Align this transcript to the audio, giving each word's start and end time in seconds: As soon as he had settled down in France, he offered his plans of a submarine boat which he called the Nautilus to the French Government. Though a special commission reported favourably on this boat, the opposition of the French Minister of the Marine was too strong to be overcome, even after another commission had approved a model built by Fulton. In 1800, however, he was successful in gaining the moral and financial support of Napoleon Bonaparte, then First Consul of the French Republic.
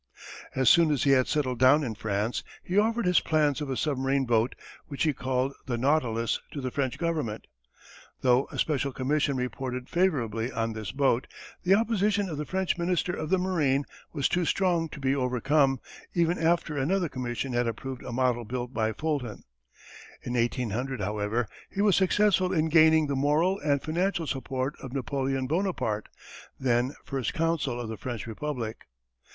As 0.55 0.67
soon 0.67 0.89
as 0.89 1.03
he 1.03 1.11
had 1.11 1.27
settled 1.27 1.59
down 1.59 1.83
in 1.83 1.93
France, 1.93 2.43
he 2.63 2.75
offered 2.75 3.05
his 3.05 3.19
plans 3.19 3.61
of 3.61 3.69
a 3.69 3.77
submarine 3.77 4.25
boat 4.25 4.55
which 4.87 5.03
he 5.03 5.13
called 5.13 5.53
the 5.67 5.77
Nautilus 5.77 6.39
to 6.53 6.59
the 6.59 6.71
French 6.71 6.97
Government. 6.97 7.45
Though 8.21 8.47
a 8.47 8.57
special 8.57 8.91
commission 8.93 9.37
reported 9.37 9.87
favourably 9.89 10.51
on 10.51 10.73
this 10.73 10.91
boat, 10.91 11.27
the 11.61 11.75
opposition 11.75 12.29
of 12.29 12.39
the 12.39 12.47
French 12.47 12.79
Minister 12.79 13.13
of 13.13 13.29
the 13.29 13.37
Marine 13.37 13.85
was 14.11 14.27
too 14.27 14.43
strong 14.43 14.89
to 14.89 14.99
be 14.99 15.15
overcome, 15.15 15.79
even 16.15 16.39
after 16.39 16.75
another 16.75 17.07
commission 17.07 17.53
had 17.53 17.67
approved 17.67 18.01
a 18.01 18.11
model 18.11 18.43
built 18.43 18.73
by 18.73 18.93
Fulton. 18.93 19.43
In 20.23 20.33
1800, 20.33 20.99
however, 20.99 21.47
he 21.69 21.83
was 21.83 21.95
successful 21.95 22.51
in 22.51 22.69
gaining 22.69 23.05
the 23.05 23.15
moral 23.15 23.59
and 23.59 23.83
financial 23.83 24.25
support 24.25 24.73
of 24.81 24.93
Napoleon 24.93 25.45
Bonaparte, 25.45 26.09
then 26.59 26.95
First 27.05 27.35
Consul 27.35 27.79
of 27.79 27.87
the 27.87 27.97
French 27.97 28.25
Republic. 28.25 28.87